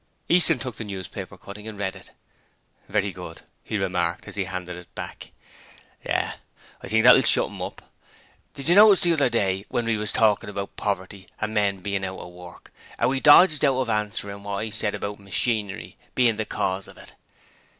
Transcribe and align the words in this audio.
Easton 0.27 0.57
took 0.57 0.77
the 0.77 0.83
newspaper 0.83 1.37
cutting 1.37 1.67
and 1.67 1.77
read 1.77 1.95
it: 1.95 2.09
'Very 2.89 3.11
good,' 3.11 3.43
he 3.63 3.77
remarked 3.77 4.27
as 4.27 4.35
he 4.35 4.45
handed 4.45 4.75
it 4.75 4.95
back. 4.95 5.29
'Yes, 6.03 6.39
I 6.81 6.87
think 6.87 7.03
that'll 7.03 7.19
about 7.19 7.27
shut 7.29 7.45
'im 7.49 7.61
up. 7.61 7.83
Did 8.55 8.67
yer 8.67 8.73
notice 8.77 9.01
the 9.01 9.13
other 9.13 9.29
day 9.29 9.63
when 9.69 9.85
we 9.85 9.97
was 9.97 10.11
talking 10.11 10.49
about 10.49 10.75
poverty 10.75 11.27
and 11.39 11.53
men 11.53 11.81
bein' 11.81 12.03
out 12.03 12.17
of 12.17 12.29
work, 12.31 12.73
'ow 12.97 13.13
'e 13.13 13.19
dodged 13.19 13.63
out 13.63 13.77
of 13.79 13.89
answerin' 13.91 14.41
wot 14.41 14.63
I 14.63 14.69
said 14.71 14.95
about 14.95 15.19
machinery 15.19 15.97
bein' 16.15 16.35
the 16.37 16.45
cause 16.45 16.87
of 16.87 16.97
it? 16.97 17.13